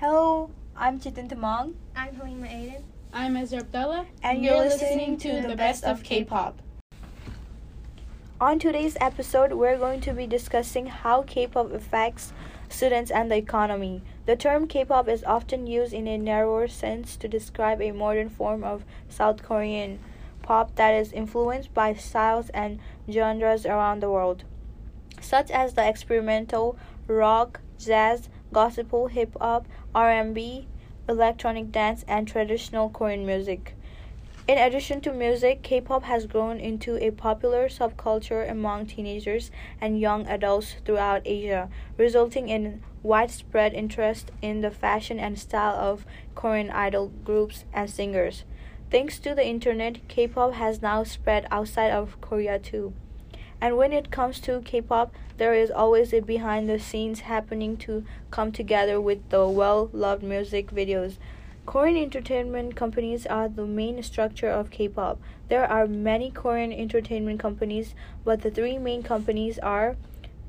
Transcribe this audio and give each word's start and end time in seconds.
Hello, 0.00 0.48
I'm 0.76 1.00
Chitin 1.00 1.28
Tamang, 1.28 1.74
I'm 1.96 2.14
Halima 2.14 2.46
Aiden. 2.46 2.82
I'm 3.12 3.36
Ezra 3.36 3.58
Abdullah, 3.58 4.06
and 4.22 4.44
you're 4.44 4.56
listening 4.56 5.16
to 5.16 5.42
the 5.42 5.56
best 5.56 5.82
of 5.82 6.04
K-pop. 6.04 6.62
On 8.40 8.60
today's 8.60 8.96
episode, 9.00 9.54
we're 9.54 9.76
going 9.76 10.00
to 10.02 10.12
be 10.12 10.28
discussing 10.28 10.86
how 10.86 11.22
K-pop 11.22 11.72
affects 11.72 12.32
students 12.68 13.10
and 13.10 13.28
the 13.28 13.34
economy. 13.34 14.02
The 14.24 14.36
term 14.36 14.68
K-pop 14.68 15.08
is 15.08 15.24
often 15.24 15.66
used 15.66 15.92
in 15.92 16.06
a 16.06 16.16
narrower 16.16 16.68
sense 16.68 17.16
to 17.16 17.26
describe 17.26 17.82
a 17.82 17.90
modern 17.90 18.28
form 18.28 18.62
of 18.62 18.84
South 19.08 19.42
Korean 19.42 19.98
pop 20.42 20.76
that 20.76 20.94
is 20.94 21.12
influenced 21.12 21.74
by 21.74 21.94
styles 21.94 22.50
and 22.50 22.78
genres 23.10 23.66
around 23.66 23.98
the 23.98 24.10
world, 24.10 24.44
such 25.20 25.50
as 25.50 25.74
the 25.74 25.88
experimental, 25.88 26.78
rock, 27.08 27.58
jazz, 27.80 28.28
gospel, 28.52 29.08
hip 29.08 29.36
hop, 29.40 29.66
R&B, 29.94 30.66
electronic 31.08 31.72
dance, 31.72 32.04
and 32.06 32.26
traditional 32.26 32.90
Korean 32.90 33.24
music. 33.24 33.74
In 34.48 34.56
addition 34.56 35.02
to 35.02 35.12
music, 35.12 35.62
K 35.62 35.80
pop 35.80 36.04
has 36.04 36.24
grown 36.24 36.58
into 36.58 36.96
a 36.96 37.10
popular 37.10 37.68
subculture 37.68 38.50
among 38.50 38.86
teenagers 38.86 39.50
and 39.78 40.00
young 40.00 40.26
adults 40.26 40.76
throughout 40.86 41.20
Asia, 41.26 41.68
resulting 41.98 42.48
in 42.48 42.82
widespread 43.02 43.74
interest 43.74 44.30
in 44.40 44.62
the 44.62 44.70
fashion 44.70 45.18
and 45.18 45.38
style 45.38 45.76
of 45.76 46.06
Korean 46.34 46.70
idol 46.70 47.12
groups 47.24 47.66
and 47.74 47.90
singers. 47.90 48.44
Thanks 48.90 49.18
to 49.18 49.34
the 49.34 49.46
internet, 49.46 50.08
K 50.08 50.26
pop 50.26 50.54
has 50.54 50.80
now 50.80 51.04
spread 51.04 51.46
outside 51.50 51.90
of 51.90 52.18
Korea 52.22 52.58
too. 52.58 52.94
And 53.60 53.76
when 53.76 53.92
it 53.92 54.10
comes 54.10 54.40
to 54.40 54.60
K 54.60 54.80
pop, 54.80 55.12
there 55.36 55.54
is 55.54 55.70
always 55.70 56.12
a 56.12 56.20
behind 56.20 56.68
the 56.68 56.78
scenes 56.78 57.20
happening 57.20 57.76
to 57.78 58.04
come 58.30 58.52
together 58.52 59.00
with 59.00 59.28
the 59.30 59.48
well 59.48 59.90
loved 59.92 60.22
music 60.22 60.70
videos. 60.70 61.16
Korean 61.66 61.96
entertainment 61.96 62.76
companies 62.76 63.26
are 63.26 63.48
the 63.48 63.66
main 63.66 64.02
structure 64.02 64.48
of 64.48 64.70
K 64.70 64.88
pop. 64.88 65.20
There 65.48 65.66
are 65.66 65.86
many 65.86 66.30
Korean 66.30 66.72
entertainment 66.72 67.40
companies, 67.40 67.94
but 68.24 68.42
the 68.42 68.50
three 68.50 68.78
main 68.78 69.02
companies 69.02 69.58
are 69.58 69.96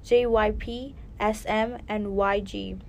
JYP, 0.05 0.93
SM, 1.19 1.81
and 1.89 2.07
YG, 2.07 2.79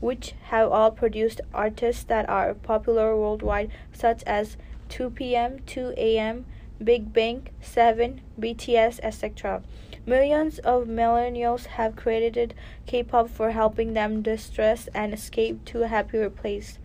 which 0.00 0.34
have 0.50 0.70
all 0.70 0.90
produced 0.90 1.40
artists 1.54 2.04
that 2.04 2.28
are 2.28 2.52
popular 2.52 3.16
worldwide, 3.16 3.70
such 3.92 4.22
as 4.24 4.56
2PM, 4.90 5.62
2AM, 5.62 6.44
Big 6.82 7.12
Bang, 7.12 7.48
Seven, 7.60 8.20
BTS, 8.40 9.00
etc. 9.02 9.62
Millions 10.06 10.58
of 10.60 10.86
millennials 10.86 11.66
have 11.66 11.96
credited 11.96 12.54
K-pop 12.86 13.28
for 13.28 13.50
helping 13.50 13.94
them 13.94 14.22
distress 14.22 14.88
and 14.94 15.12
escape 15.12 15.64
to 15.66 15.82
a 15.82 15.88
happier 15.88 16.30
place. 16.30 16.78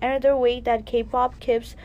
Another 0.00 0.36
way 0.36 0.60
that 0.60 0.86
K-pop 0.86 1.40
keeps 1.40 1.76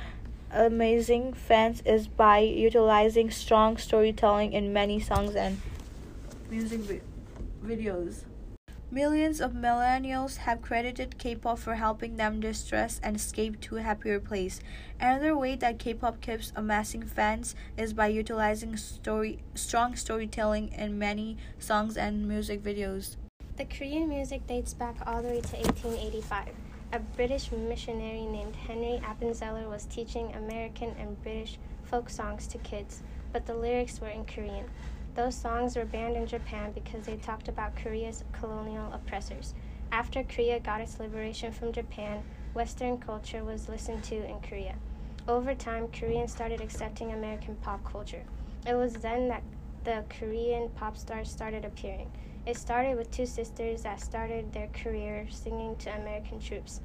amazing 0.51 1.33
fans 1.33 1.81
is 1.85 2.07
by 2.07 2.39
utilizing 2.39 3.29
strong 3.29 3.77
storytelling 3.77 4.53
in 4.53 4.71
many 4.71 4.99
songs 4.99 5.35
and 5.35 5.59
music 6.49 6.79
vi- 6.79 7.01
videos. 7.65 8.23
Millions 8.91 9.41
of 9.41 9.53
millennials 9.53 10.37
have 10.37 10.61
credited 10.61 11.17
K-pop 11.17 11.57
for 11.57 11.73
helping 11.73 12.17
them 12.17 12.39
distress 12.39 13.01
and 13.01 13.15
escape 13.15 13.59
to 13.61 13.77
a 13.77 13.81
happier 13.81 14.19
place. 14.19 14.59
Another 14.99 15.35
way 15.35 15.55
that 15.55 15.79
K-pop 15.79 16.21
keeps 16.21 16.53
amassing 16.55 17.01
fans 17.01 17.55
is 17.77 17.93
by 17.93 18.07
utilizing 18.07 18.77
story 18.77 19.39
strong 19.55 19.95
storytelling 19.95 20.71
in 20.71 20.99
many 20.99 21.35
songs 21.57 21.97
and 21.97 22.27
music 22.27 22.63
videos. 22.63 23.15
The 23.57 23.65
Korean 23.65 24.07
music 24.07 24.45
dates 24.45 24.75
back 24.75 24.95
all 25.07 25.23
the 25.23 25.29
way 25.29 25.41
to 25.41 25.57
1885. 25.57 26.49
A 26.93 26.99
British 26.99 27.51
missionary 27.51 28.25
named 28.27 28.55
Henry 28.55 29.01
Appenzeller 29.03 29.67
was 29.67 29.85
teaching 29.85 30.31
American 30.35 30.95
and 30.99 31.21
British 31.23 31.57
folk 31.83 32.07
songs 32.07 32.45
to 32.47 32.59
kids, 32.59 33.01
but 33.33 33.47
the 33.47 33.55
lyrics 33.55 33.99
were 33.99 34.09
in 34.09 34.25
Korean. 34.25 34.65
Those 35.15 35.35
songs 35.35 35.77
were 35.77 35.85
banned 35.85 36.17
in 36.17 36.27
Japan 36.27 36.73
because 36.73 37.05
they 37.05 37.15
talked 37.15 37.47
about 37.47 37.77
Korea's 37.77 38.25
colonial 38.33 38.91
oppressors. 38.91 39.53
After 39.89 40.23
Korea 40.23 40.59
got 40.59 40.81
its 40.81 40.99
liberation 40.99 41.53
from 41.53 41.71
Japan, 41.71 42.23
Western 42.53 42.97
culture 42.97 43.41
was 43.41 43.69
listened 43.69 44.03
to 44.05 44.15
in 44.15 44.39
Korea. 44.41 44.75
Over 45.25 45.55
time, 45.55 45.87
Koreans 45.87 46.33
started 46.33 46.59
accepting 46.59 47.13
American 47.13 47.55
pop 47.55 47.89
culture. 47.89 48.23
It 48.67 48.75
was 48.75 48.93
then 48.93 49.29
that 49.29 49.43
the 49.85 50.03
Korean 50.09 50.69
pop 50.75 50.97
stars 50.97 51.31
started 51.31 51.63
appearing. 51.63 52.09
It 52.45 52.57
started 52.57 52.97
with 52.97 53.09
two 53.09 53.25
sisters 53.25 53.83
that 53.83 54.01
started 54.01 54.51
their 54.51 54.67
career 54.67 55.27
singing 55.31 55.77
to 55.77 55.95
American 55.95 56.39
troops. 56.41 56.81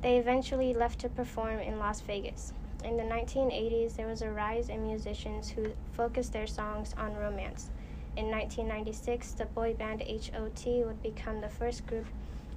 They 0.00 0.16
eventually 0.16 0.72
left 0.72 0.98
to 1.00 1.10
perform 1.10 1.60
in 1.60 1.78
Las 1.78 2.00
Vegas. 2.00 2.54
In 2.82 2.96
the 2.96 3.02
1980s, 3.02 3.96
there 3.96 4.06
was 4.06 4.22
a 4.22 4.30
rise 4.30 4.68
in 4.68 4.86
musicians 4.86 5.50
who 5.50 5.72
focused 5.92 6.32
their 6.32 6.46
songs 6.46 6.94
on 6.96 7.14
romance. 7.14 7.68
In 8.16 8.30
1996, 8.30 9.32
the 9.32 9.44
boy 9.46 9.74
band 9.74 10.02
HOT 10.02 10.64
would 10.86 11.02
become 11.02 11.40
the 11.40 11.48
first 11.48 11.86
group 11.86 12.06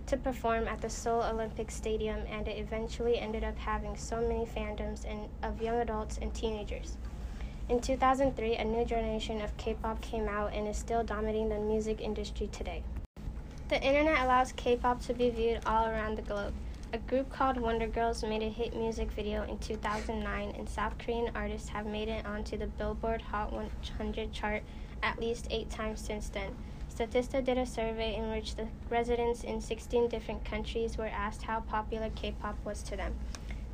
to 0.07 0.17
perform 0.17 0.67
at 0.67 0.81
the 0.81 0.89
Seoul 0.89 1.23
Olympic 1.23 1.71
Stadium, 1.71 2.19
and 2.31 2.47
it 2.47 2.57
eventually 2.57 3.19
ended 3.19 3.43
up 3.43 3.57
having 3.57 3.95
so 3.95 4.21
many 4.21 4.45
fandoms 4.45 5.05
in, 5.05 5.27
of 5.41 5.61
young 5.61 5.79
adults 5.79 6.17
and 6.21 6.33
teenagers. 6.33 6.97
In 7.69 7.79
2003, 7.79 8.55
a 8.55 8.63
new 8.63 8.85
generation 8.85 9.41
of 9.41 9.55
K 9.57 9.73
pop 9.73 10.01
came 10.01 10.27
out 10.27 10.53
and 10.53 10.67
is 10.67 10.77
still 10.77 11.03
dominating 11.03 11.49
the 11.49 11.59
music 11.59 12.01
industry 12.01 12.47
today. 12.47 12.83
The 13.69 13.81
internet 13.81 14.19
allows 14.19 14.51
K 14.51 14.75
pop 14.75 15.01
to 15.03 15.13
be 15.13 15.29
viewed 15.29 15.61
all 15.65 15.87
around 15.87 16.17
the 16.17 16.21
globe. 16.21 16.53
A 16.93 16.99
group 16.99 17.31
called 17.31 17.57
Wonder 17.57 17.87
Girls 17.87 18.21
made 18.21 18.43
a 18.43 18.49
hit 18.49 18.75
music 18.75 19.11
video 19.11 19.41
in 19.45 19.57
2009, 19.57 20.53
and 20.55 20.69
South 20.69 20.95
Korean 20.99 21.31
artists 21.33 21.69
have 21.69 21.87
made 21.87 22.07
it 22.07 22.23
onto 22.23 22.55
the 22.55 22.67
Billboard 22.67 23.19
Hot 23.19 23.51
100 23.51 24.31
chart 24.31 24.61
at 25.01 25.19
least 25.19 25.47
eight 25.49 25.71
times 25.71 25.99
since 25.99 26.29
then. 26.29 26.55
Statista 26.95 27.43
did 27.43 27.57
a 27.57 27.65
survey 27.65 28.13
in 28.15 28.29
which 28.29 28.53
the 28.53 28.67
residents 28.91 29.43
in 29.43 29.59
16 29.59 30.07
different 30.07 30.45
countries 30.45 30.95
were 30.95 31.07
asked 31.07 31.41
how 31.41 31.61
popular 31.61 32.11
K 32.13 32.35
pop 32.39 32.59
was 32.63 32.83
to 32.83 32.95
them. 32.95 33.15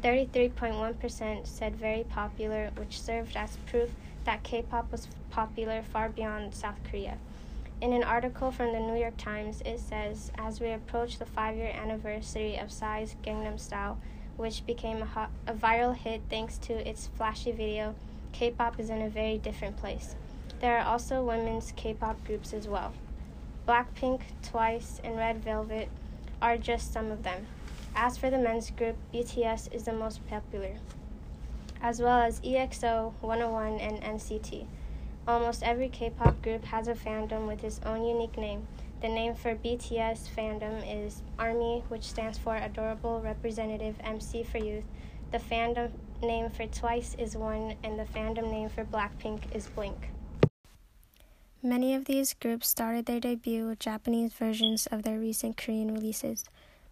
33.1% 0.02 1.46
said 1.46 1.76
very 1.76 2.06
popular, 2.06 2.72
which 2.78 3.02
served 3.02 3.36
as 3.36 3.58
proof 3.66 3.90
that 4.24 4.44
K 4.44 4.62
pop 4.62 4.94
was 4.94 5.10
popular 5.30 5.82
far 5.82 6.08
beyond 6.08 6.56
South 6.56 6.82
Korea. 6.90 7.18
In 7.82 7.94
an 7.94 8.04
article 8.04 8.52
from 8.52 8.74
the 8.74 8.80
New 8.82 9.00
York 9.00 9.16
Times, 9.16 9.62
it 9.66 9.80
says, 9.80 10.34
as 10.38 10.60
we 10.60 10.72
approach 10.72 11.18
the 11.18 11.26
five 11.26 11.56
year 11.56 11.72
anniversary 11.74 12.58
of 12.58 12.74
Psy's 12.74 13.16
Gangnam 13.24 13.58
Style, 13.58 13.98
which 14.36 14.66
became 14.66 15.02
a, 15.02 15.06
hot, 15.06 15.30
a 15.48 15.54
viral 15.54 15.96
hit 15.96 16.22
thanks 16.30 16.58
to 16.58 16.74
its 16.88 17.08
flashy 17.16 17.54
video, 17.54 17.96
K 18.34 18.52
pop 18.52 18.82
is 18.82 18.90
in 18.90 19.02
a 19.02 19.10
very 19.10 19.38
different 19.38 19.78
place. 19.78 20.16
There 20.60 20.78
are 20.78 20.86
also 20.86 21.24
women's 21.24 21.72
K 21.72 21.94
pop 21.94 22.22
groups 22.26 22.54
as 22.54 22.68
well. 22.68 22.92
Blackpink, 23.66 24.24
Twice, 24.44 25.00
and 25.02 25.16
Red 25.16 25.42
Velvet 25.42 25.88
are 26.42 26.58
just 26.58 26.92
some 26.92 27.12
of 27.12 27.24
them. 27.24 27.48
As 27.96 28.18
for 28.18 28.30
the 28.30 28.38
men's 28.38 28.72
group, 28.72 28.98
BTS 29.14 29.74
is 29.74 29.84
the 29.84 29.94
most 29.94 30.28
popular, 30.28 30.76
as 31.82 32.02
well 32.02 32.20
as 32.20 32.42
EXO, 32.42 33.14
101, 33.22 33.80
and 33.80 34.02
NCT. 34.02 34.66
Almost 35.30 35.62
every 35.62 35.90
K 35.90 36.10
pop 36.10 36.42
group 36.42 36.66
has 36.66 36.88
a 36.88 36.96
fandom 36.96 37.46
with 37.46 37.64
its 37.64 37.80
own 37.86 38.04
unique 38.04 38.36
name. 38.36 38.66
The 39.00 39.10
name 39.10 39.36
for 39.36 39.54
BTS 39.54 40.28
fandom 40.36 40.82
is 40.84 41.22
ARMY, 41.38 41.84
which 41.88 42.02
stands 42.02 42.40
for 42.40 42.56
Adorable 42.56 43.22
Representative 43.22 43.94
MC 44.04 44.42
for 44.42 44.58
Youth. 44.58 44.86
The 45.32 45.38
fandom 45.38 45.92
name 46.24 46.50
for 46.50 46.66
Twice 46.66 47.16
is 47.20 47.38
One, 47.38 47.76
and 47.84 48.00
the 48.00 48.06
fandom 48.06 48.50
name 48.50 48.70
for 48.70 48.84
Blackpink 48.84 49.56
is 49.56 49.68
Blink. 49.68 50.10
Many 51.62 51.94
of 51.94 52.06
these 52.06 52.34
groups 52.34 52.68
started 52.68 53.06
their 53.06 53.20
debut 53.20 53.68
with 53.68 53.78
Japanese 53.78 54.34
versions 54.34 54.88
of 54.88 55.04
their 55.04 55.20
recent 55.20 55.58
Korean 55.58 55.94
releases. 55.94 56.44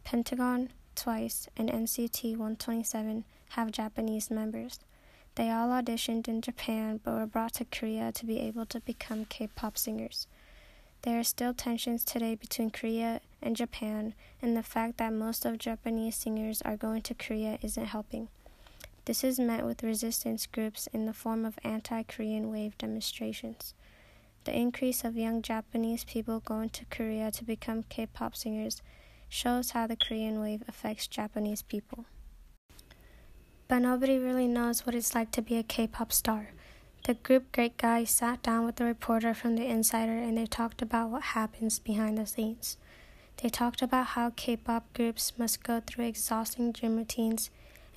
Pentagon, 0.04 0.70
Twice, 0.96 1.50
and 1.58 1.72
NCT 1.72 2.34
127 2.34 3.24
have 3.50 3.72
Japanese 3.72 4.30
members. 4.30 4.78
They 5.38 5.52
all 5.52 5.70
auditioned 5.70 6.28
in 6.28 6.42
Japan 6.42 7.00
but 7.04 7.14
were 7.14 7.28
brought 7.28 7.54
to 7.54 7.66
Korea 7.66 8.12
to 8.12 8.26
be 8.26 8.40
able 8.40 8.66
to 8.66 8.80
become 8.80 9.26
K 9.26 9.46
pop 9.46 9.78
singers. 9.78 10.26
There 11.04 11.20
are 11.20 11.24
still 11.24 11.54
tensions 11.54 12.04
today 12.04 12.34
between 12.34 12.72
Korea 12.72 13.22
and 13.40 13.56
Japan, 13.56 14.16
and 14.42 14.58
the 14.58 14.64
fact 14.64 14.98
that 14.98 15.14
most 15.14 15.46
of 15.46 15.60
Japanese 15.60 16.16
singers 16.16 16.64
are 16.64 16.76
going 16.76 17.04
to 17.04 17.14
Korea 17.14 17.60
isn't 17.62 17.86
helping. 17.86 18.30
This 19.06 19.24
is 19.24 19.40
met 19.40 19.64
with 19.64 19.84
resistance 19.84 20.48
groups 20.48 20.88
in 20.88 21.06
the 21.06 21.14
form 21.14 21.46
of 21.46 21.60
anti 21.64 22.02
Korean 22.02 22.50
wave 22.50 22.76
demonstrations. 22.80 23.76
The 24.46 24.58
increase 24.58 25.04
of 25.04 25.16
young 25.16 25.44
Japanese 25.44 26.04
people 26.04 26.40
going 26.40 26.70
to 26.70 26.86
Korea 26.86 27.30
to 27.30 27.44
become 27.44 27.84
K 27.84 28.08
pop 28.08 28.36
singers 28.36 28.82
shows 29.30 29.70
how 29.70 29.86
the 29.86 29.98
Korean 29.98 30.42
wave 30.42 30.64
affects 30.68 31.06
Japanese 31.06 31.62
people. 31.62 32.06
But 33.68 33.80
nobody 33.80 34.18
really 34.18 34.48
knows 34.48 34.86
what 34.86 34.96
it's 34.96 35.14
like 35.14 35.32
to 35.32 35.42
be 35.42 35.58
a 35.58 35.64
K 35.64 35.88
pop 35.88 36.14
star. 36.14 36.52
The 37.06 37.16
group 37.16 37.52
Great 37.52 37.78
Guys 37.78 38.10
sat 38.10 38.42
down 38.42 38.66
with 38.66 38.80
a 38.80 38.86
reporter 38.86 39.34
from 39.34 39.56
The 39.56 39.66
Insider 39.66 40.18
and 40.18 40.38
they 40.38 40.46
talked 40.46 40.82
about 40.82 41.10
what 41.10 41.22
happens 41.22 41.78
behind 41.78 42.18
the 42.18 42.26
scenes. 42.26 42.78
They 43.42 43.50
talked 43.50 43.82
about 43.82 44.08
how 44.08 44.32
K 44.36 44.56
pop 44.56 44.92
groups 44.94 45.34
must 45.38 45.64
go 45.64 45.82
through 45.86 46.06
exhausting 46.06 46.72
gym 46.72 46.96
routines 46.96 47.50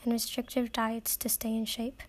and 0.03 0.13
restrictive 0.13 0.73
diets 0.73 1.17
to 1.19 1.29
stay 1.29 1.55
in 1.57 1.67
shape. 1.67 2.03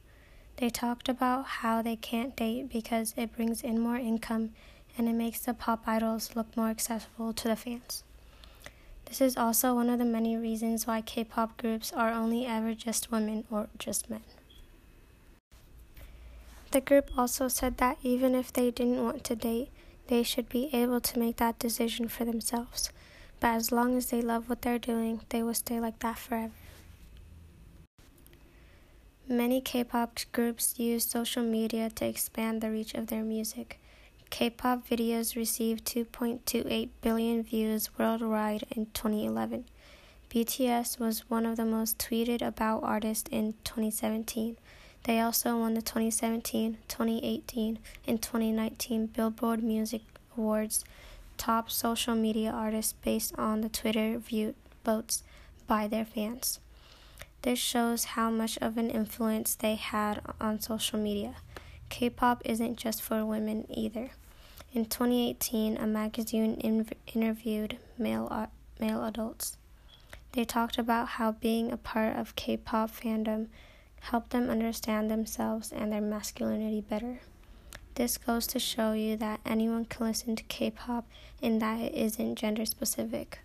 They 0.58 0.70
talked 0.70 1.08
about 1.08 1.46
how 1.46 1.82
they 1.82 1.96
can't 1.96 2.36
date 2.36 2.70
because 2.70 3.14
it 3.16 3.36
brings 3.36 3.62
in 3.62 3.80
more 3.80 3.98
income 3.98 4.52
and 4.98 5.08
it 5.08 5.14
makes 5.14 5.40
the 5.40 5.54
pop 5.54 5.88
idols 5.88 6.36
look 6.36 6.56
more 6.58 6.70
accessible 6.70 7.34
to 7.34 7.48
the 7.48 7.56
fans. 7.56 8.04
This 9.12 9.20
is 9.20 9.36
also 9.36 9.76
one 9.76 9.90
of 9.90 10.00
the 10.00 10.06
many 10.06 10.38
reasons 10.38 10.88
why 10.88 11.02
K 11.02 11.26
pop 11.26 11.58
groups 11.58 11.92
are 11.92 12.14
only 12.14 12.46
ever 12.46 12.74
just 12.74 13.12
women 13.12 13.44
or 13.52 13.68
just 13.78 14.10
men. 14.10 14.22
The 16.72 16.80
group 16.80 17.12
also 17.18 17.50
said 17.50 17.76
that 17.80 17.98
even 18.04 18.36
if 18.36 18.54
they 18.54 18.72
didn't 18.72 19.04
want 19.04 19.26
to 19.26 19.36
date, 19.36 19.68
they 20.08 20.24
should 20.24 20.48
be 20.48 20.74
able 20.74 21.02
to 21.02 21.20
make 21.20 21.36
that 21.36 21.60
decision 21.60 22.08
for 22.08 22.24
themselves. 22.24 22.90
But 23.42 23.50
as 23.50 23.70
long 23.70 23.98
as 23.98 24.12
they 24.12 24.22
love 24.22 24.48
what 24.48 24.62
they're 24.62 24.80
doing, 24.80 25.20
they 25.28 25.44
will 25.44 25.56
stay 25.56 25.82
like 25.82 26.00
that 26.00 26.18
forever. 26.18 26.54
Many 29.28 29.60
K 29.60 29.84
pop 29.84 30.20
groups 30.32 30.80
use 30.80 31.04
social 31.04 31.44
media 31.44 31.90
to 31.90 32.06
expand 32.06 32.62
the 32.62 32.72
reach 32.72 32.94
of 32.94 33.08
their 33.08 33.24
music. 33.24 33.81
K 34.32 34.50
pop 34.50 34.88
videos 34.88 35.36
received 35.36 35.86
2.28 35.86 36.90
billion 37.02 37.44
views 37.44 37.90
worldwide 38.00 38.64
in 38.72 38.88
2011. 38.94 39.66
BTS 40.32 40.98
was 40.98 41.30
one 41.30 41.46
of 41.46 41.58
the 41.58 41.66
most 41.66 42.00
tweeted 42.00 42.42
about 42.42 42.82
artists 42.82 43.30
in 43.30 43.54
2017. 43.66 44.58
They 45.04 45.20
also 45.20 45.60
won 45.60 45.74
the 45.74 45.82
2017, 45.82 46.78
2018, 46.88 47.80
and 48.08 48.22
2019 48.22 49.08
Billboard 49.08 49.62
Music 49.62 50.02
Awards 50.38 50.86
top 51.38 51.70
social 51.70 52.16
media 52.16 52.52
artists 52.52 52.94
based 52.94 53.38
on 53.38 53.60
the 53.60 53.70
Twitter 53.70 54.18
view 54.18 54.56
votes 54.86 55.24
by 55.68 55.88
their 55.88 56.06
fans. 56.06 56.60
This 57.42 57.60
shows 57.60 58.06
how 58.16 58.30
much 58.30 58.58
of 58.60 58.78
an 58.78 58.90
influence 58.90 59.56
they 59.56 59.76
had 59.76 60.22
on 60.40 60.62
social 60.62 61.00
media. 61.00 61.36
K 61.92 62.10
pop 62.10 62.42
isn't 62.46 62.78
just 62.78 63.02
for 63.02 63.26
women 63.26 63.66
either. 63.70 64.12
In 64.74 64.86
2018, 64.86 65.78
a 65.78 65.86
magazine 65.86 66.56
inv- 66.62 66.94
interviewed 67.14 67.78
male, 67.98 68.30
uh, 68.32 68.48
male 68.80 69.04
adults. 69.04 69.58
They 70.32 70.46
talked 70.46 70.78
about 70.78 71.10
how 71.20 71.34
being 71.34 71.70
a 71.70 71.76
part 71.76 72.16
of 72.16 72.38
K 72.38 72.56
pop 72.56 72.92
fandom 72.92 73.48
helped 74.00 74.30
them 74.30 74.50
understand 74.50 75.12
themselves 75.12 75.74
and 75.74 75.92
their 75.92 76.02
masculinity 76.02 76.80
better. 76.80 77.20
This 77.96 78.18
goes 78.18 78.48
to 78.48 78.58
show 78.58 78.94
you 78.94 79.18
that 79.18 79.42
anyone 79.46 79.84
can 79.84 80.08
listen 80.08 80.38
to 80.38 80.44
K 80.46 80.72
pop 80.72 81.06
and 81.44 81.62
that 81.62 81.82
it 81.82 81.94
isn't 81.94 82.36
gender 82.36 82.66
specific. 82.66 83.40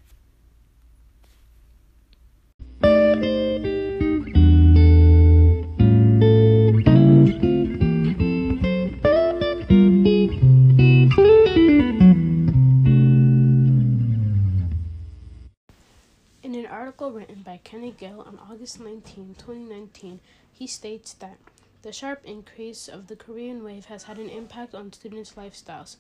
Written 16.87 17.43
by 17.45 17.59
Kenny 17.65 17.91
Gill 17.91 18.21
on 18.21 18.39
August 18.49 18.79
19, 18.79 19.35
2019, 19.39 20.21
he 20.53 20.69
states 20.69 21.15
that 21.15 21.37
the 21.83 21.91
sharp 21.93 22.25
increase 22.25 22.87
of 22.87 23.09
the 23.09 23.17
Korean 23.17 23.65
wave 23.65 23.87
has 23.87 24.05
had 24.05 24.19
an 24.19 24.29
impact 24.29 24.73
on 24.73 24.93
students' 24.93 25.33
lifestyles. 25.33 25.97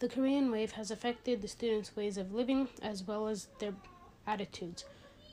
The 0.00 0.08
Korean 0.08 0.50
wave 0.50 0.72
has 0.72 0.90
affected 0.90 1.40
the 1.40 1.48
students' 1.48 1.96
ways 1.96 2.18
of 2.18 2.34
living 2.34 2.68
as 2.82 3.02
well 3.02 3.26
as 3.28 3.48
their 3.58 3.72
attitudes. 4.26 4.84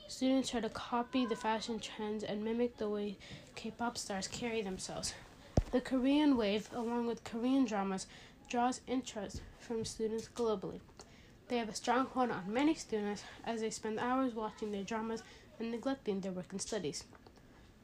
Students 0.08 0.50
try 0.50 0.60
to 0.60 0.70
copy 0.70 1.26
the 1.26 1.36
fashion 1.36 1.78
trends 1.78 2.24
and 2.24 2.42
mimic 2.42 2.78
the 2.78 2.88
way 2.88 3.18
K 3.54 3.72
pop 3.72 3.98
stars 3.98 4.26
carry 4.26 4.62
themselves. 4.62 5.12
The 5.72 5.82
Korean 5.82 6.38
wave, 6.38 6.70
along 6.72 7.06
with 7.06 7.22
Korean 7.22 7.66
dramas, 7.66 8.06
draws 8.48 8.80
interest 8.86 9.42
from 9.58 9.84
students 9.84 10.28
globally. 10.34 10.80
They 11.48 11.58
have 11.58 11.68
a 11.68 11.74
strong 11.74 12.06
hold 12.06 12.30
on 12.30 12.52
many 12.52 12.74
students 12.74 13.22
as 13.44 13.60
they 13.60 13.70
spend 13.70 14.00
hours 14.00 14.34
watching 14.34 14.72
their 14.72 14.82
dramas 14.82 15.22
and 15.60 15.70
neglecting 15.70 16.20
their 16.20 16.32
work 16.32 16.50
and 16.50 16.60
studies. 16.60 17.04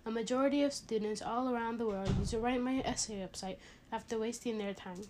A 0.04 0.10
majority 0.10 0.64
of 0.64 0.72
students 0.72 1.22
all 1.22 1.48
around 1.48 1.78
the 1.78 1.86
world 1.86 2.12
use 2.18 2.32
the 2.32 2.38
Write 2.38 2.60
My 2.60 2.82
Essay 2.84 3.24
website 3.24 3.58
after 3.92 4.18
wasting 4.18 4.58
their 4.58 4.74
time. 4.74 5.02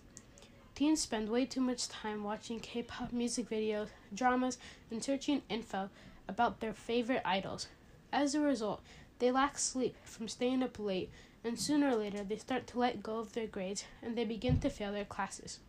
Teens 0.75 1.01
spend 1.01 1.29
way 1.29 1.45
too 1.45 1.61
much 1.61 1.89
time 1.89 2.23
watching 2.23 2.59
K 2.59 2.83
pop 2.83 3.11
music 3.11 3.49
videos, 3.49 3.87
dramas, 4.13 4.59
and 4.91 5.03
searching 5.03 5.41
info 5.49 5.89
about 6.27 6.59
their 6.59 6.73
favorite 6.73 7.23
idols. 7.25 7.67
As 8.11 8.35
a 8.35 8.39
result, 8.39 8.83
they 9.17 9.31
lack 9.31 9.57
sleep 9.57 9.95
from 10.03 10.27
staying 10.27 10.61
up 10.61 10.77
late, 10.77 11.09
and 11.43 11.59
sooner 11.59 11.89
or 11.89 11.95
later 11.95 12.23
they 12.23 12.37
start 12.37 12.67
to 12.67 12.79
let 12.79 13.01
go 13.01 13.17
of 13.17 13.33
their 13.33 13.47
grades 13.47 13.85
and 14.03 14.15
they 14.15 14.25
begin 14.25 14.59
to 14.59 14.69
fail 14.69 14.91
their 14.91 15.05
classes. 15.05 15.59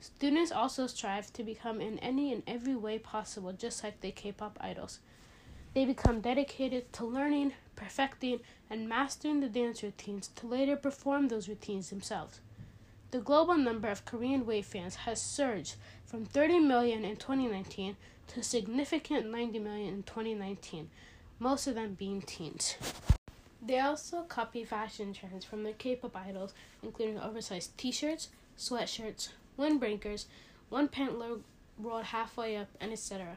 Students 0.00 0.52
also 0.52 0.86
strive 0.86 1.32
to 1.32 1.42
become 1.42 1.80
in 1.80 1.98
any 2.00 2.32
and 2.32 2.42
every 2.46 2.76
way 2.76 2.98
possible, 2.98 3.52
just 3.52 3.82
like 3.82 4.00
the 4.00 4.10
K 4.10 4.32
pop 4.32 4.58
idols. 4.60 5.00
They 5.74 5.84
become 5.84 6.20
dedicated 6.20 6.92
to 6.94 7.04
learning, 7.04 7.52
perfecting, 7.74 8.40
and 8.70 8.88
mastering 8.88 9.40
the 9.40 9.48
dance 9.48 9.82
routines 9.82 10.28
to 10.36 10.46
later 10.46 10.76
perform 10.76 11.28
those 11.28 11.48
routines 11.48 11.90
themselves. 11.90 12.40
The 13.10 13.20
global 13.20 13.56
number 13.56 13.88
of 13.88 14.04
Korean 14.04 14.46
Wave 14.46 14.66
fans 14.66 14.96
has 14.96 15.20
surged 15.20 15.76
from 16.04 16.24
30 16.24 16.60
million 16.60 17.04
in 17.04 17.16
2019 17.16 17.96
to 18.28 18.42
significant 18.42 19.30
90 19.30 19.58
million 19.58 19.94
in 19.94 20.02
2019, 20.02 20.90
most 21.38 21.66
of 21.66 21.74
them 21.74 21.94
being 21.94 22.22
teens. 22.22 22.76
They 23.62 23.78
also 23.80 24.22
copy 24.22 24.64
fashion 24.64 25.12
trends 25.12 25.44
from 25.44 25.62
their 25.62 25.72
K 25.72 25.96
pop 25.96 26.16
idols, 26.16 26.54
including 26.82 27.18
oversized 27.18 27.76
t 27.76 27.90
shirts, 27.90 28.28
sweatshirts, 28.58 29.30
windbreakers, 29.58 30.26
one 30.68 30.88
pant 30.88 31.18
leg 31.18 31.40
rolled 31.78 32.04
halfway 32.04 32.56
up, 32.56 32.68
and 32.80 32.92
etc. 32.92 33.36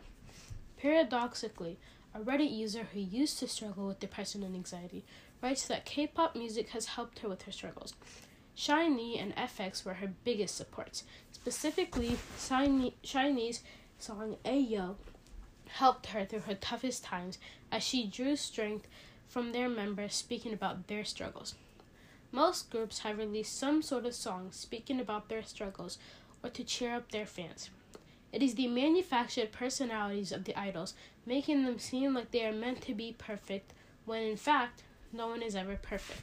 Paradoxically, 0.77 1.77
a 2.13 2.19
Reddit 2.19 2.51
user 2.51 2.87
who 2.93 2.99
used 2.99 3.39
to 3.39 3.47
struggle 3.47 3.87
with 3.87 3.99
depression 3.99 4.43
and 4.43 4.55
anxiety 4.55 5.03
writes 5.41 5.67
that 5.67 5.85
K 5.85 6.07
pop 6.07 6.35
music 6.35 6.69
has 6.69 6.87
helped 6.87 7.19
her 7.19 7.29
with 7.29 7.43
her 7.43 7.51
struggles. 7.51 7.93
SHINee 8.55 9.21
and 9.21 9.35
f(x) 9.35 9.85
were 9.85 9.95
her 9.95 10.11
biggest 10.23 10.55
supports. 10.55 11.03
Specifically, 11.31 12.17
SHINee's 12.37 13.61
song 13.99 14.37
Ayo 14.43 14.95
helped 15.67 16.07
her 16.07 16.25
through 16.25 16.41
her 16.41 16.55
toughest 16.55 17.03
times 17.03 17.37
as 17.71 17.83
she 17.83 18.07
drew 18.07 18.35
strength 18.35 18.87
from 19.27 19.51
their 19.51 19.69
members 19.69 20.15
speaking 20.15 20.51
about 20.51 20.87
their 20.87 21.05
struggles. 21.05 21.55
Most 22.31 22.69
groups 22.69 22.99
have 22.99 23.17
released 23.17 23.57
some 23.57 23.81
sort 23.81 24.05
of 24.05 24.13
song 24.13 24.49
speaking 24.51 24.99
about 24.99 25.29
their 25.29 25.43
struggles 25.43 25.97
or 26.43 26.49
to 26.51 26.63
cheer 26.63 26.95
up 26.95 27.11
their 27.11 27.25
fans. 27.25 27.69
It 28.31 28.43
is 28.43 28.53
the 28.53 28.67
manufactured 28.67 29.51
personalities 29.51 30.31
of 30.31 30.43
the 30.43 30.57
idols 30.57 30.93
making 31.25 31.65
them 31.65 31.79
seem 31.79 32.13
like 32.13 32.31
they 32.31 32.45
are 32.45 32.53
meant 32.53 32.81
to 32.81 32.93
be 32.93 33.15
perfect 33.17 33.73
when 34.05 34.21
in 34.21 34.37
fact 34.37 34.83
no 35.11 35.27
one 35.27 35.41
is 35.41 35.55
ever 35.55 35.75
perfect. 35.75 36.21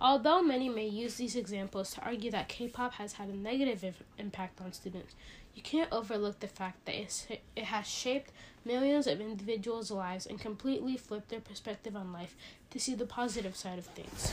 Although 0.00 0.42
many 0.42 0.68
may 0.68 0.86
use 0.86 1.14
these 1.16 1.36
examples 1.36 1.92
to 1.92 2.00
argue 2.02 2.30
that 2.30 2.48
K 2.48 2.68
pop 2.68 2.94
has 2.94 3.14
had 3.14 3.28
a 3.28 3.36
negative 3.36 4.02
impact 4.16 4.60
on 4.60 4.72
students, 4.72 5.14
you 5.54 5.62
can't 5.62 5.92
overlook 5.92 6.38
the 6.38 6.46
fact 6.46 6.84
that 6.86 6.94
it 6.94 7.64
has 7.64 7.86
shaped 7.86 8.30
millions 8.64 9.08
of 9.08 9.20
individuals' 9.20 9.90
lives 9.90 10.26
and 10.26 10.40
completely 10.40 10.96
flipped 10.96 11.30
their 11.30 11.40
perspective 11.40 11.96
on 11.96 12.12
life 12.12 12.36
to 12.70 12.78
see 12.78 12.94
the 12.94 13.06
positive 13.06 13.56
side 13.56 13.78
of 13.78 13.86
things. 13.86 14.32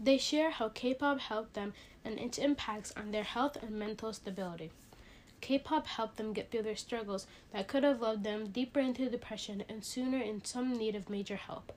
They 0.00 0.18
share 0.18 0.50
how 0.50 0.68
K 0.70 0.94
pop 0.94 1.20
helped 1.20 1.54
them 1.54 1.72
and 2.04 2.18
its 2.18 2.38
impacts 2.38 2.92
on 2.96 3.10
their 3.10 3.22
health 3.22 3.56
and 3.62 3.70
mental 3.70 4.12
stability. 4.12 4.70
K 5.40 5.58
pop 5.58 5.86
helped 5.86 6.16
them 6.16 6.32
get 6.32 6.50
through 6.50 6.62
their 6.62 6.76
struggles 6.76 7.26
that 7.52 7.68
could 7.68 7.84
have 7.84 8.00
led 8.00 8.24
them 8.24 8.48
deeper 8.48 8.80
into 8.80 9.08
depression 9.10 9.62
and 9.68 9.84
sooner 9.84 10.18
in 10.18 10.44
some 10.44 10.72
need 10.72 10.94
of 10.94 11.10
major 11.10 11.36
help. 11.36 11.72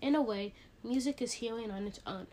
In 0.00 0.14
a 0.14 0.22
way, 0.22 0.54
music 0.84 1.20
is 1.20 1.32
healing 1.34 1.70
on 1.70 1.86
its 1.86 2.00
own. 2.06 2.28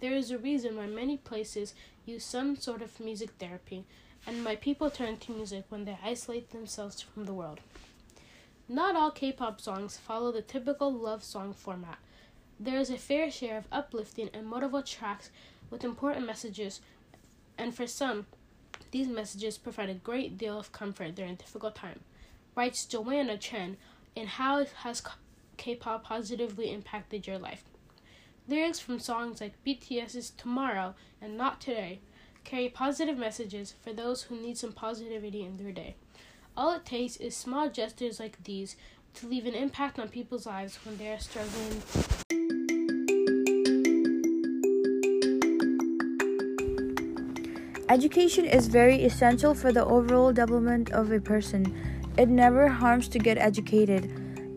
There 0.00 0.14
is 0.14 0.30
a 0.30 0.38
reason 0.38 0.76
why 0.76 0.86
many 0.86 1.16
places 1.16 1.74
use 2.06 2.24
some 2.24 2.56
sort 2.56 2.82
of 2.82 2.98
music 2.98 3.30
therapy 3.38 3.84
and 4.26 4.44
why 4.44 4.56
people 4.56 4.90
turn 4.90 5.18
to 5.18 5.32
music 5.32 5.64
when 5.68 5.84
they 5.84 5.98
isolate 6.02 6.50
themselves 6.50 7.00
from 7.00 7.26
the 7.26 7.34
world. 7.34 7.60
Not 8.68 8.96
all 8.96 9.10
K 9.10 9.32
pop 9.32 9.60
songs 9.60 9.98
follow 9.98 10.32
the 10.32 10.42
typical 10.42 10.92
love 10.92 11.22
song 11.22 11.52
format. 11.52 11.98
There 12.64 12.78
is 12.78 12.90
a 12.90 12.96
fair 12.96 13.28
share 13.28 13.58
of 13.58 13.66
uplifting 13.72 14.30
and 14.32 14.46
motivational 14.46 14.86
tracks 14.86 15.30
with 15.68 15.82
important 15.82 16.26
messages, 16.26 16.80
and 17.58 17.74
for 17.74 17.88
some, 17.88 18.26
these 18.92 19.08
messages 19.08 19.58
provide 19.58 19.88
a 19.88 19.94
great 19.94 20.38
deal 20.38 20.60
of 20.60 20.70
comfort 20.70 21.16
during 21.16 21.34
difficult 21.34 21.74
time. 21.74 21.98
Writes 22.54 22.84
Joanna 22.84 23.36
Chen 23.36 23.78
in 24.14 24.28
How 24.28 24.64
Has 24.64 25.02
K 25.56 25.74
pop 25.74 26.04
positively 26.04 26.70
impacted 26.72 27.26
your 27.26 27.36
life? 27.36 27.64
Lyrics 28.46 28.78
from 28.78 29.00
songs 29.00 29.40
like 29.40 29.64
BTS's 29.66 30.30
Tomorrow 30.30 30.94
and 31.20 31.36
Not 31.36 31.60
Today 31.60 31.98
carry 32.44 32.68
positive 32.68 33.18
messages 33.18 33.74
for 33.82 33.92
those 33.92 34.22
who 34.22 34.40
need 34.40 34.56
some 34.56 34.72
positivity 34.72 35.42
in 35.42 35.56
their 35.56 35.72
day. 35.72 35.96
All 36.56 36.76
it 36.76 36.84
takes 36.84 37.16
is 37.16 37.34
small 37.34 37.68
gestures 37.68 38.20
like 38.20 38.44
these 38.44 38.76
to 39.14 39.26
leave 39.26 39.46
an 39.46 39.54
impact 39.54 39.98
on 39.98 40.08
people's 40.08 40.46
lives 40.46 40.78
when 40.84 40.96
they 40.96 41.08
are 41.08 41.18
struggling. 41.18 41.82
Education 47.92 48.46
is 48.46 48.68
very 48.68 49.04
essential 49.04 49.52
for 49.52 49.70
the 49.70 49.84
overall 49.84 50.32
development 50.32 50.90
of 50.92 51.12
a 51.12 51.20
person. 51.20 51.76
It 52.16 52.30
never 52.30 52.66
harms 52.66 53.06
to 53.08 53.18
get 53.18 53.36
educated. 53.36 54.10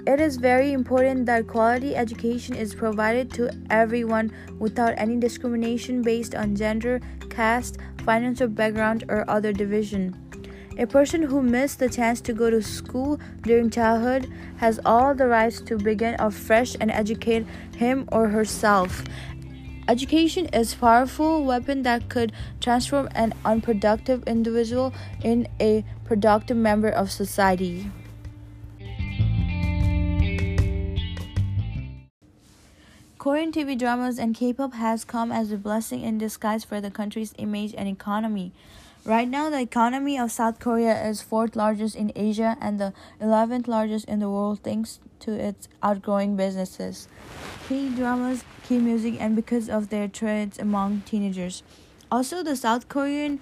It 0.08 0.22
is 0.22 0.38
very 0.38 0.72
important 0.72 1.26
that 1.26 1.46
quality 1.46 1.98
education 1.98 2.56
is 2.56 2.74
provided 2.74 3.30
to 3.34 3.52
everyone 3.70 4.32
without 4.58 4.94
any 4.96 5.18
discrimination 5.18 6.02
based 6.02 6.34
on 6.34 6.56
gender, 6.56 7.02
caste, 7.30 7.78
financial 8.06 8.48
background, 8.48 9.04
or 9.10 9.30
other 9.30 9.52
division. 9.52 10.16
A 10.78 10.88
person 10.88 11.22
who 11.22 11.42
missed 11.42 11.80
the 11.80 11.90
chance 11.90 12.22
to 12.22 12.34
go 12.34 12.50
to 12.50 12.62
school 12.62 13.20
during 13.42 13.70
childhood 13.70 14.32
has 14.58 14.80
all 14.86 15.14
the 15.14 15.28
rights 15.28 15.60
to 15.62 15.78
begin 15.78 16.16
afresh 16.20 16.78
and 16.80 16.90
educate 16.90 17.46
him 17.76 18.08
or 18.14 18.30
herself 18.30 19.04
Education 19.88 20.48
is 20.48 20.74
a 20.74 20.78
powerful 20.78 21.46
weapon 21.46 21.84
that 21.84 22.10
could 22.10 22.32
transform 22.60 23.08
an 23.14 23.36
unproductive 23.46 24.24
individual 24.28 24.92
in 25.24 25.48
a 25.62 25.86
productive 26.06 26.58
member 26.58 26.90
of 26.90 27.12
society. 27.12 27.92
Korean 33.20 33.52
TV 33.52 33.78
dramas 33.78 34.18
and 34.18 34.34
K-pop 34.34 34.74
has 34.74 35.06
come 35.06 35.32
as 35.32 35.52
a 35.52 35.58
blessing 35.58 36.02
in 36.02 36.18
disguise 36.18 36.64
for 36.64 36.82
the 36.82 36.90
country's 36.90 37.36
image 37.38 37.76
and 37.78 37.88
economy. 37.88 38.54
Right 39.06 39.30
now, 39.30 39.52
the 39.52 39.62
economy 39.62 40.18
of 40.18 40.32
South 40.32 40.58
Korea 40.58 41.08
is 41.08 41.22
fourth 41.22 41.56
largest 41.56 41.96
in 41.96 42.12
Asia 42.16 42.58
and 42.60 42.80
the 42.80 42.92
11th 43.22 43.68
largest 43.68 44.06
in 44.06 44.18
the 44.18 44.32
world 44.32 44.62
thanks 44.64 45.00
to 45.20 45.32
its 45.32 45.68
outgrowing 45.84 46.36
businesses. 46.36 47.08
K 47.68 47.90
dramas, 47.90 48.44
K 48.64 48.80
music, 48.80 49.22
and 49.22 49.36
because 49.36 49.70
of 49.70 49.90
their 49.90 50.08
trends 50.08 50.58
among 50.58 51.04
teenagers. 51.06 51.62
Also, 52.12 52.42
the 52.42 52.56
South 52.56 52.90
Korean 52.90 53.40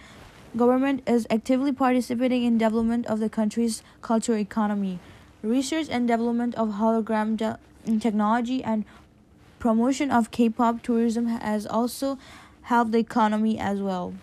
government 0.57 1.01
is 1.07 1.25
actively 1.29 1.71
participating 1.71 2.43
in 2.43 2.57
development 2.57 3.05
of 3.07 3.21
the 3.21 3.29
country's 3.29 3.83
cultural 4.01 4.39
economy. 4.39 4.99
Research 5.41 5.87
and 5.89 6.09
development 6.09 6.55
of 6.55 6.71
hologram 6.71 7.37
de- 7.37 7.57
technology 8.01 8.61
and 8.61 8.83
promotion 9.59 10.11
of 10.11 10.29
K-pop 10.29 10.83
tourism 10.83 11.27
has 11.27 11.65
also 11.65 12.17
helped 12.63 12.91
the 12.91 12.99
economy 12.99 13.57
as 13.57 13.81
well. 13.81 14.13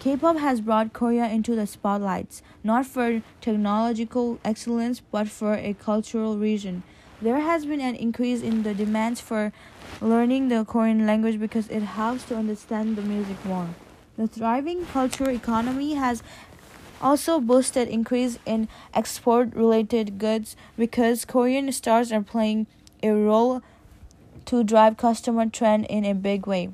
K-pop 0.00 0.36
has 0.36 0.60
brought 0.60 0.92
Korea 0.92 1.26
into 1.26 1.56
the 1.56 1.66
spotlights, 1.66 2.40
not 2.62 2.86
for 2.86 3.20
technological 3.40 4.38
excellence, 4.44 5.00
but 5.00 5.28
for 5.28 5.54
a 5.54 5.74
cultural 5.74 6.38
reason. 6.38 6.84
There 7.20 7.40
has 7.40 7.66
been 7.66 7.80
an 7.80 7.96
increase 7.96 8.40
in 8.40 8.62
the 8.62 8.74
demands 8.74 9.20
for 9.20 9.52
learning 10.00 10.48
the 10.48 10.64
Korean 10.64 11.04
language 11.04 11.40
because 11.40 11.68
it 11.68 11.82
helps 11.82 12.22
to 12.26 12.36
understand 12.36 12.94
the 12.94 13.02
music 13.02 13.44
more. 13.44 13.70
The 14.16 14.28
thriving 14.28 14.86
cultural 14.86 15.30
economy 15.30 15.94
has 15.94 16.22
also 17.02 17.40
boosted 17.40 17.88
increase 17.88 18.38
in 18.46 18.68
export 18.94 19.52
related 19.52 20.18
goods 20.18 20.54
because 20.76 21.24
Korean 21.24 21.72
stars 21.72 22.12
are 22.12 22.22
playing 22.22 22.68
a 23.02 23.10
role 23.10 23.62
to 24.44 24.62
drive 24.62 24.96
customer 24.96 25.46
trend 25.46 25.86
in 25.86 26.04
a 26.04 26.14
big 26.14 26.46
way. 26.46 26.70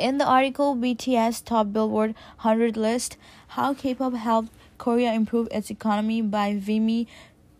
In 0.00 0.16
the 0.16 0.24
article 0.24 0.74
BTS 0.74 1.44
Top 1.44 1.74
Billboard 1.74 2.14
100 2.40 2.74
List 2.74 3.18
How 3.48 3.74
K-pop 3.74 4.14
Helped 4.14 4.50
Korea 4.78 5.12
Improve 5.12 5.46
Its 5.50 5.70
Economy 5.70 6.22
by 6.22 6.56
Vimy 6.56 7.06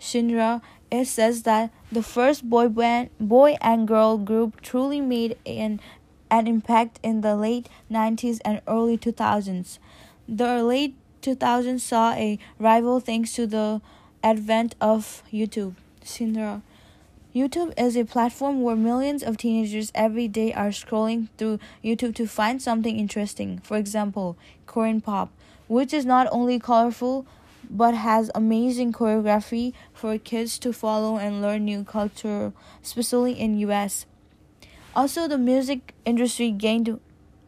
Shinra, 0.00 0.62
it 0.90 1.04
says 1.04 1.42
that 1.42 1.70
the 1.92 2.02
first 2.02 2.49
boy 2.49 2.68
band, 2.68 3.11
boy 3.20 3.59
and 3.61 3.87
girl 3.87 4.16
group 4.16 4.62
truly 4.62 5.02
made 5.02 5.37
an 5.44 5.80
an 6.30 6.47
impact 6.47 6.99
in 7.02 7.20
the 7.20 7.37
late 7.37 7.68
90s 7.90 8.40
and 8.42 8.62
early 8.66 8.97
2000s. 8.97 9.78
The 10.26 10.62
late 10.62 10.94
2000s 11.20 11.80
saw 11.80 12.14
a 12.14 12.38
rival 12.59 13.00
thanks 13.00 13.35
to 13.35 13.47
the 13.47 13.82
advent 14.25 14.76
of 14.80 15.23
YouTube. 15.30 15.75
Shinra 16.02 16.62
YouTube 17.34 17.72
is 17.78 17.96
a 17.96 18.04
platform 18.04 18.60
where 18.60 18.75
millions 18.75 19.22
of 19.22 19.37
teenagers 19.37 19.92
every 19.94 20.26
day 20.26 20.52
are 20.52 20.70
scrolling 20.70 21.28
through 21.38 21.60
YouTube 21.84 22.12
to 22.16 22.26
find 22.26 22.60
something 22.60 22.99
interesting. 22.99 23.60
For 23.62 23.76
example, 23.76 24.37
Korean 24.66 25.00
pop, 25.00 25.30
which 25.68 25.94
is 25.94 26.04
not 26.04 26.26
only 26.32 26.58
colorful 26.58 27.25
but 27.72 27.94
has 27.94 28.32
amazing 28.34 28.92
choreography 28.92 29.72
for 29.94 30.18
kids 30.18 30.58
to 30.58 30.72
follow 30.72 31.18
and 31.18 31.40
learn 31.40 31.64
new 31.64 31.84
culture, 31.84 32.52
especially 32.82 33.34
in 33.38 33.58
US. 33.58 34.06
Also, 34.96 35.28
the 35.28 35.38
music 35.38 35.94
industry 36.04 36.50
gained 36.50 36.99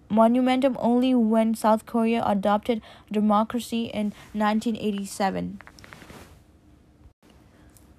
momentum 0.09 0.77
only 0.79 1.13
when 1.13 1.57
South 1.57 1.87
Korea 1.87 2.23
adopted 2.25 2.81
democracy 3.11 3.87
in 3.87 4.13
1987. 4.33 5.61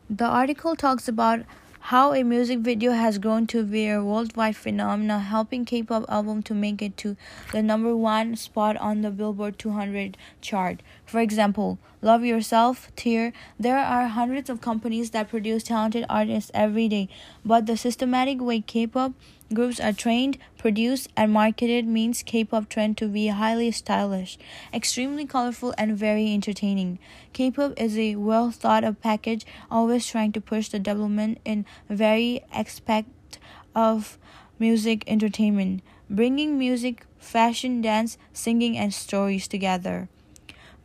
The 0.10 0.26
article 0.26 0.78
talks 0.78 1.10
about 1.10 1.42
how 1.88 2.14
a 2.14 2.24
music 2.24 2.60
video 2.60 2.94
has 2.94 3.18
grown 3.18 3.46
to 3.46 3.62
be 3.62 3.90
a 3.90 4.02
worldwide 4.02 4.56
phenomenon, 4.56 5.20
helping 5.20 5.66
K-pop 5.66 6.06
album 6.08 6.42
to 6.44 6.54
make 6.54 6.82
it 6.82 6.96
to 6.96 7.18
the 7.52 7.62
number 7.62 7.94
one 7.94 8.38
spot 8.38 8.78
on 8.78 9.02
the 9.02 9.12
Billboard 9.12 9.60
200 9.60 10.16
chart. 10.40 10.82
For 11.06 11.20
example, 11.20 11.78
Love 12.02 12.24
Yourself, 12.24 12.90
Tear. 12.96 13.34
There 13.60 13.78
are 13.78 14.08
hundreds 14.08 14.50
of 14.50 14.62
companies 14.62 15.10
that 15.10 15.30
produce 15.30 15.64
talented 15.64 16.06
artists 16.10 16.52
every 16.54 16.88
day, 16.88 17.10
but 17.44 17.66
the 17.66 17.76
systematic 17.76 18.40
way 18.40 18.62
K-pop 18.62 19.12
groups 19.54 19.80
are 19.80 19.94
trained, 19.94 20.38
produced, 20.58 21.10
and 21.16 21.32
marketed 21.32 21.86
means 21.86 22.24
K-pop 22.24 22.70
trend 22.70 22.98
to 22.98 23.08
be 23.08 23.28
highly 23.28 23.72
stylish, 23.72 24.38
extremely 24.74 25.26
colorful, 25.26 25.74
and 25.78 25.98
very 25.98 26.34
entertaining. 26.34 27.00
K-pop 27.34 27.74
is 27.78 27.98
a 27.98 28.16
well 28.16 28.52
thought 28.52 28.84
of 28.84 29.02
package, 29.02 29.46
always 29.70 30.08
trying 30.08 30.32
to 30.34 30.42
push 30.42 30.70
the 30.70 30.80
development 30.80 31.40
in 31.46 31.66
very 31.90 32.42
aspect 32.52 33.40
of 33.76 34.18
music 34.60 35.04
entertainment, 35.08 35.82
bringing 36.10 36.58
music, 36.58 37.06
fashion, 37.18 37.82
dance, 37.82 38.18
singing, 38.32 38.78
and 38.78 38.94
stories 38.94 39.48
together. 39.48 40.10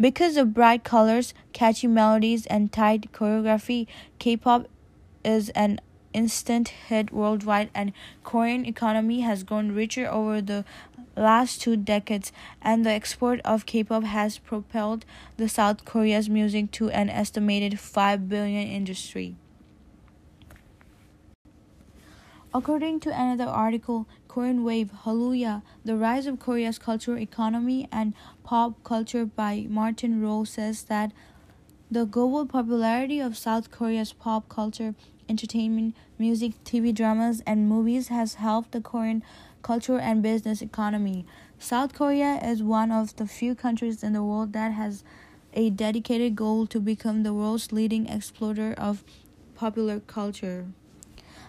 Because 0.00 0.36
of 0.36 0.54
bright 0.54 0.84
colors, 0.84 1.34
catchy 1.52 1.88
melodies, 1.88 2.46
and 2.46 2.72
tight 2.72 3.12
choreography, 3.12 3.86
K-pop 4.18 4.68
is 5.24 5.48
an 5.50 5.80
instant 6.12 6.68
hit 6.68 7.12
worldwide 7.12 7.70
and 7.74 7.92
Korean 8.24 8.64
economy 8.64 9.20
has 9.20 9.42
grown 9.42 9.72
richer 9.72 10.08
over 10.10 10.40
the 10.40 10.64
last 11.16 11.60
two 11.60 11.76
decades 11.76 12.32
and 12.62 12.86
the 12.86 12.90
export 12.90 13.40
of 13.44 13.66
K-pop 13.66 14.04
has 14.04 14.38
propelled 14.38 15.04
the 15.36 15.48
South 15.48 15.84
Korea's 15.84 16.28
music 16.28 16.70
to 16.72 16.90
an 16.90 17.10
estimated 17.10 17.78
5 17.78 18.28
billion 18.28 18.66
industry. 18.68 19.36
According 22.54 23.00
to 23.00 23.10
another 23.10 23.44
article, 23.44 24.06
Korean 24.26 24.64
Wave 24.64 24.90
Hallelujah, 25.04 25.62
The 25.84 25.96
Rise 25.96 26.26
of 26.26 26.38
Korea's 26.38 26.78
Cultural 26.78 27.18
Economy 27.18 27.88
and 27.92 28.14
Pop 28.42 28.82
Culture 28.84 29.26
by 29.26 29.66
Martin 29.68 30.22
Roll 30.22 30.46
says 30.46 30.84
that 30.84 31.12
the 31.90 32.04
global 32.04 32.44
popularity 32.44 33.18
of 33.18 33.36
South 33.36 33.70
Korea's 33.70 34.12
pop 34.12 34.48
culture 34.50 34.94
entertainment, 35.28 35.94
music, 36.18 36.52
TV 36.64 36.94
dramas, 36.94 37.42
and 37.46 37.68
movies 37.68 38.08
has 38.08 38.34
helped 38.34 38.72
the 38.72 38.80
Korean 38.80 39.22
culture 39.62 39.98
and 39.98 40.22
business 40.22 40.62
economy. 40.62 41.26
South 41.58 41.94
Korea 41.94 42.40
is 42.42 42.62
one 42.62 42.90
of 42.90 43.16
the 43.16 43.26
few 43.26 43.54
countries 43.54 44.02
in 44.02 44.12
the 44.12 44.22
world 44.22 44.52
that 44.52 44.72
has 44.72 45.02
a 45.54 45.70
dedicated 45.70 46.36
goal 46.36 46.66
to 46.66 46.80
become 46.80 47.22
the 47.22 47.34
world's 47.34 47.72
leading 47.72 48.06
explorer 48.06 48.74
of 48.76 49.02
popular 49.54 50.00
culture. 50.00 50.66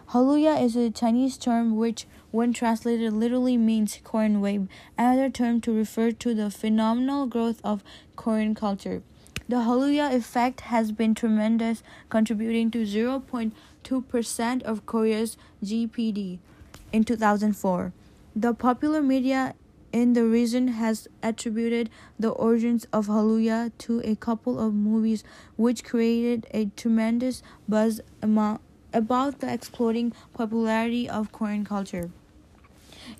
Hallelujah 0.08 0.54
is 0.54 0.76
a 0.76 0.90
Chinese 0.90 1.38
term 1.38 1.76
which, 1.76 2.08
when 2.32 2.52
translated, 2.54 3.14
literally 3.14 3.58
means 3.58 4.00
Korean 4.04 4.42
wave, 4.42 4.68
another 4.98 5.30
term 5.30 5.62
to 5.62 5.74
refer 5.74 6.12
to 6.12 6.34
the 6.34 6.50
phenomenal 6.50 7.28
growth 7.28 7.62
of 7.64 7.84
Korean 8.16 8.56
culture. 8.56 9.04
The 9.50 9.64
Hallelujah 9.64 10.12
effect 10.12 10.62
has 10.62 10.92
been 10.92 11.16
tremendous, 11.16 11.82
contributing 12.10 12.70
to 12.70 12.86
0.2% 12.86 14.62
of 14.62 14.86
Korea's 14.86 15.38
GDP 15.66 16.38
in 16.94 17.04
2004. 17.04 17.92
The 18.36 18.54
popular 18.54 19.02
media 19.02 19.56
in 19.92 20.14
the 20.14 20.26
region 20.26 20.68
has 20.68 21.08
attributed 21.24 21.90
the 22.20 22.30
origins 22.30 22.86
of 22.94 23.08
Hallelujah 23.08 23.72
to 23.80 24.02
a 24.02 24.16
couple 24.16 24.60
of 24.60 24.76
movies 24.76 25.24
which 25.58 25.84
created 25.84 26.46
a 26.52 26.66
tremendous 26.78 27.42
buzz 27.68 28.02
among, 28.22 28.60
about 28.94 29.40
the 29.40 29.52
exploding 29.52 30.14
popularity 30.32 31.10
of 31.10 31.32
Korean 31.32 31.66
culture. 31.66 32.12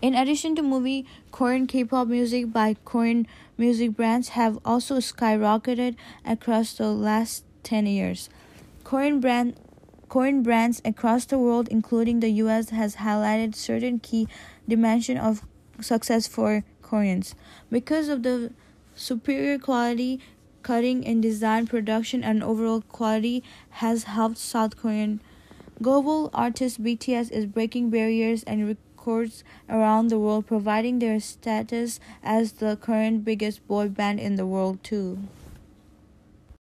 In 0.02 0.16
addition 0.16 0.56
to 0.56 0.64
movie, 0.64 1.06
Korean 1.32 1.68
K-pop 1.68 2.08
music 2.08 2.54
by 2.54 2.78
Korean 2.86 3.28
music 3.58 3.98
brands 3.98 4.30
have 4.30 4.58
also 4.64 5.00
skyrocketed 5.00 5.96
across 6.24 6.74
the 6.74 6.88
last 6.88 7.44
10 7.64 7.86
years. 7.86 8.30
Korean 8.86 9.20
brand 9.20 9.56
Korean 10.08 10.42
brands 10.42 10.82
across 10.86 11.26
the 11.26 11.38
world, 11.38 11.68
including 11.68 12.22
the 12.22 12.30
US, 12.44 12.70
has 12.70 12.96
highlighted 12.96 13.56
certain 13.56 14.00
key 14.00 14.28
dimensions 14.68 15.20
of 15.20 15.44
success 15.82 16.28
for 16.28 16.64
Koreans. 16.82 17.36
Because 17.70 18.08
of 18.08 18.24
the 18.24 18.54
superior 18.96 19.60
quality, 19.60 20.22
cutting 20.64 21.06
and 21.06 21.22
design, 21.22 21.68
production, 21.68 22.24
and 22.24 22.42
overall 22.42 22.82
quality 22.82 23.44
has 23.84 24.06
helped 24.06 24.38
South 24.38 24.78
Korean. 24.78 25.20
Global 25.82 26.30
artist 26.34 26.82
BTS 26.82 27.32
is 27.32 27.46
breaking 27.46 27.90
barriers 27.90 28.44
and 28.44 28.66
records 29.00 29.44
around 29.70 30.10
the 30.10 30.20
world, 30.20 30.46
providing 30.46 31.00
their 31.00 31.20
status 31.20 32.00
as 32.22 32.54
the 32.54 32.76
current 32.76 33.24
biggest 33.24 33.66
boy 33.68 33.88
band 33.88 34.20
in 34.20 34.36
the 34.36 34.46
world, 34.46 34.84
too. 34.84 35.20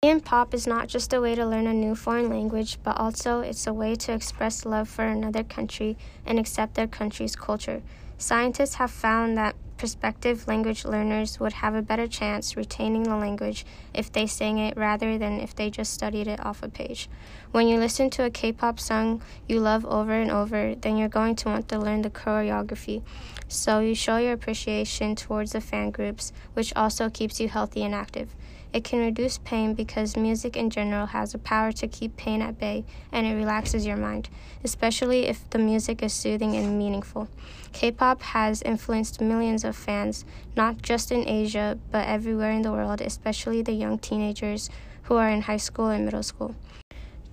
Korean 0.01 0.22
pop 0.22 0.53
is 0.53 0.65
not 0.65 0.88
just 0.88 1.12
a 1.12 1.19
way 1.19 1.36
to 1.36 1.46
learn 1.46 1.67
a 1.67 1.74
new 1.74 1.93
foreign 1.96 2.29
language, 2.29 2.79
but 2.84 2.98
also 2.98 3.41
it's 3.41 3.67
a 3.67 3.74
way 3.74 3.96
to 3.96 4.13
express 4.13 4.65
love 4.65 4.88
for 4.88 5.03
another 5.03 5.43
country 5.43 5.98
and 6.25 6.39
accept 6.39 6.75
their 6.75 6.88
country's 6.88 7.36
culture. 7.36 7.81
Scientists 8.21 8.75
have 8.75 8.91
found 8.91 9.38
that 9.38 9.55
prospective 9.77 10.45
language 10.45 10.83
learners 10.83 11.39
would 11.39 11.53
have 11.53 11.73
a 11.73 11.81
better 11.81 12.05
chance 12.05 12.57
retaining 12.57 13.03
the 13.03 13.15
language 13.15 13.65
if 13.93 14.11
they 14.11 14.27
sang 14.27 14.57
it 14.57 14.75
rather 14.75 15.17
than 15.17 15.39
if 15.39 15.55
they 15.55 15.69
just 15.69 15.93
studied 15.93 16.27
it 16.27 16.45
off 16.45 16.61
a 16.61 16.67
page. 16.67 17.09
When 17.53 17.69
you 17.69 17.77
listen 17.77 18.09
to 18.09 18.25
a 18.25 18.29
K-pop 18.29 18.77
song 18.77 19.21
you 19.47 19.61
love 19.61 19.85
over 19.85 20.11
and 20.11 20.29
over, 20.29 20.75
then 20.75 20.97
you're 20.97 21.07
going 21.07 21.38
to 21.38 21.47
want 21.47 21.69
to 21.69 21.79
learn 21.79 22.01
the 22.01 22.09
choreography. 22.09 23.03
So 23.47 23.79
you 23.79 23.95
show 23.95 24.17
your 24.17 24.33
appreciation 24.33 25.15
towards 25.15 25.53
the 25.53 25.61
fan 25.61 25.91
groups, 25.91 26.33
which 26.55 26.73
also 26.75 27.09
keeps 27.09 27.39
you 27.39 27.47
healthy 27.47 27.83
and 27.83 27.95
active. 27.95 28.35
It 28.71 28.83
can 28.83 28.99
reduce 28.99 29.39
pain 29.39 29.73
because 29.73 30.15
music 30.15 30.55
in 30.55 30.69
general 30.69 31.07
has 31.07 31.31
the 31.31 31.39
power 31.39 31.71
to 31.71 31.88
keep 31.88 32.15
pain 32.17 32.41
at 32.41 32.59
bay 32.59 32.85
and 33.11 33.25
it 33.25 33.33
relaxes 33.33 33.85
your 33.85 33.97
mind, 33.97 34.29
especially 34.63 35.25
if 35.25 35.49
the 35.49 35.57
music 35.57 36.03
is 36.03 36.13
soothing 36.13 36.55
and 36.55 36.77
meaningful. 36.77 37.29
K 37.73 37.91
pop 37.91 38.21
has 38.21 38.61
influenced 38.61 39.21
millions 39.21 39.63
of 39.63 39.75
fans, 39.75 40.23
not 40.55 40.83
just 40.83 41.11
in 41.11 41.27
Asia, 41.27 41.79
but 41.91 42.07
everywhere 42.07 42.51
in 42.51 42.61
the 42.61 42.71
world, 42.71 43.01
especially 43.01 43.63
the 43.63 43.71
young 43.71 43.97
teenagers 43.97 44.69
who 45.03 45.15
are 45.15 45.29
in 45.29 45.41
high 45.41 45.57
school 45.57 45.88
and 45.88 46.05
middle 46.05 46.21
school. 46.21 46.53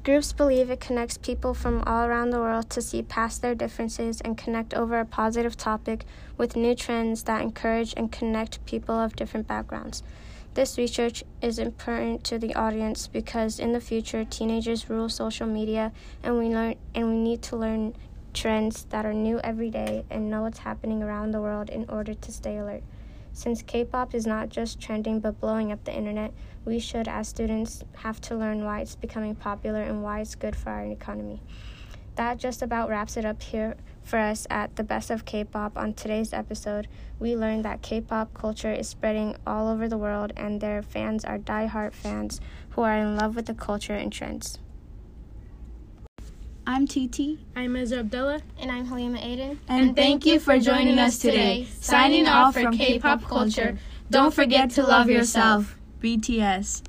Groups 0.04 0.32
believe 0.32 0.70
it 0.70 0.80
connects 0.80 1.18
people 1.18 1.52
from 1.52 1.82
all 1.84 2.06
around 2.06 2.30
the 2.30 2.38
world 2.38 2.70
to 2.70 2.80
see 2.80 3.02
past 3.02 3.42
their 3.42 3.56
differences 3.56 4.20
and 4.20 4.38
connect 4.38 4.72
over 4.72 5.00
a 5.00 5.04
positive 5.04 5.56
topic 5.56 6.04
with 6.38 6.56
new 6.56 6.74
trends 6.74 7.24
that 7.24 7.42
encourage 7.42 7.92
and 7.96 8.12
connect 8.12 8.64
people 8.66 8.94
of 8.94 9.16
different 9.16 9.46
backgrounds. 9.46 10.02
This 10.56 10.78
research 10.78 11.22
is 11.42 11.58
important 11.58 12.24
to 12.24 12.38
the 12.38 12.54
audience 12.54 13.08
because 13.08 13.60
in 13.60 13.72
the 13.74 13.80
future 13.80 14.24
teenagers 14.24 14.88
rule 14.88 15.10
social 15.10 15.46
media 15.46 15.92
and 16.22 16.38
we 16.38 16.46
learn 16.46 16.76
and 16.94 17.10
we 17.10 17.18
need 17.18 17.42
to 17.42 17.56
learn 17.56 17.94
trends 18.32 18.84
that 18.84 19.04
are 19.04 19.12
new 19.12 19.38
every 19.40 19.68
day 19.68 20.06
and 20.08 20.30
know 20.30 20.40
what's 20.40 20.60
happening 20.60 21.02
around 21.02 21.32
the 21.32 21.42
world 21.42 21.68
in 21.68 21.84
order 21.90 22.14
to 22.14 22.32
stay 22.32 22.56
alert. 22.56 22.82
Since 23.34 23.60
K-pop 23.60 24.14
is 24.14 24.26
not 24.26 24.48
just 24.48 24.80
trending 24.80 25.20
but 25.20 25.38
blowing 25.42 25.72
up 25.72 25.84
the 25.84 25.94
internet, 25.94 26.32
we 26.64 26.78
should 26.78 27.06
as 27.06 27.28
students 27.28 27.84
have 27.96 28.18
to 28.22 28.34
learn 28.34 28.64
why 28.64 28.80
it's 28.80 28.96
becoming 28.96 29.34
popular 29.34 29.82
and 29.82 30.02
why 30.02 30.20
it's 30.20 30.34
good 30.34 30.56
for 30.56 30.70
our 30.70 30.86
economy. 30.86 31.42
That 32.14 32.38
just 32.38 32.62
about 32.62 32.88
wraps 32.88 33.18
it 33.18 33.26
up 33.26 33.42
here 33.42 33.76
for 34.06 34.18
us 34.18 34.46
at 34.48 34.76
the 34.76 34.84
Best 34.84 35.10
of 35.10 35.24
K-pop 35.24 35.76
on 35.76 35.92
today's 35.92 36.32
episode. 36.32 36.88
We 37.18 37.36
learned 37.36 37.64
that 37.64 37.82
K-pop 37.82 38.32
culture 38.34 38.72
is 38.72 38.88
spreading 38.88 39.36
all 39.46 39.68
over 39.68 39.88
the 39.88 39.98
world 39.98 40.32
and 40.36 40.60
their 40.60 40.82
fans 40.82 41.24
are 41.24 41.38
die-hard 41.38 41.94
fans 41.94 42.40
who 42.70 42.82
are 42.82 42.96
in 42.96 43.16
love 43.16 43.34
with 43.34 43.46
the 43.46 43.54
culture 43.54 43.94
and 43.94 44.12
trends. 44.12 44.58
I'm 46.66 46.86
TT. 46.86 47.38
I'm 47.54 47.76
Ezra 47.76 48.00
Abdullah. 48.00 48.42
And 48.58 48.72
I'm 48.72 48.86
Halima 48.86 49.18
Aiden. 49.18 49.58
And, 49.68 49.88
and 49.88 49.96
thank 49.96 50.26
you 50.26 50.40
for 50.40 50.58
joining 50.58 50.98
us 50.98 51.18
today. 51.18 51.66
Signing 51.80 52.26
off 52.26 52.54
from 52.54 52.76
K-pop 52.76 53.22
culture. 53.22 53.78
Don't 54.10 54.32
forget 54.32 54.70
to 54.70 54.82
love 54.82 55.08
yourself. 55.08 55.76
BTS. 56.00 56.82